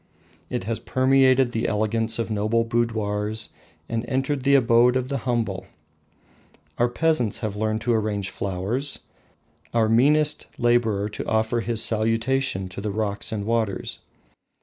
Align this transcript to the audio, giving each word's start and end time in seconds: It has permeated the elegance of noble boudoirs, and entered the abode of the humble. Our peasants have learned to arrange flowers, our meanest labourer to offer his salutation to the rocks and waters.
It 0.49 0.63
has 0.63 0.79
permeated 0.79 1.51
the 1.51 1.67
elegance 1.67 2.17
of 2.17 2.31
noble 2.31 2.63
boudoirs, 2.63 3.49
and 3.87 4.03
entered 4.07 4.41
the 4.41 4.55
abode 4.55 4.95
of 4.95 5.09
the 5.09 5.19
humble. 5.29 5.67
Our 6.79 6.89
peasants 6.89 7.37
have 7.41 7.55
learned 7.55 7.81
to 7.81 7.93
arrange 7.93 8.31
flowers, 8.31 9.01
our 9.75 9.87
meanest 9.87 10.47
labourer 10.57 11.07
to 11.09 11.27
offer 11.27 11.59
his 11.59 11.83
salutation 11.83 12.67
to 12.69 12.81
the 12.81 12.89
rocks 12.89 13.31
and 13.31 13.45
waters. 13.45 13.99